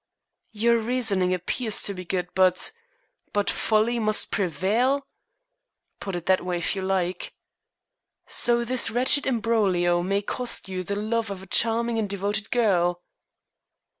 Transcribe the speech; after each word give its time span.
"Your 0.51 0.79
reasoning 0.79 1.31
appears 1.31 1.83
to 1.83 1.93
be 1.93 2.03
good, 2.05 2.29
but" 2.33 2.71
"But 3.33 3.51
folly 3.51 3.99
must 3.99 4.31
prevail?" 4.31 5.05
"Put 5.99 6.15
it 6.15 6.25
that 6.25 6.43
way 6.43 6.57
if 6.57 6.75
you 6.75 6.81
like." 6.81 7.35
"So 8.25 8.65
this 8.65 8.89
wretched 8.89 9.27
imbroglio 9.27 10.01
may 10.01 10.23
cost 10.23 10.67
you 10.67 10.83
the 10.83 10.95
love 10.95 11.29
of 11.29 11.43
a 11.43 11.45
charming 11.45 11.99
and 11.99 12.09
devoted 12.09 12.49
girl?" 12.49 13.03